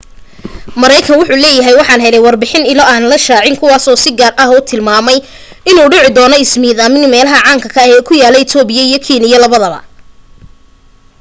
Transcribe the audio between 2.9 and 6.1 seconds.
aan la shaacin kuwaas oo si gaar u tilmaamay inuu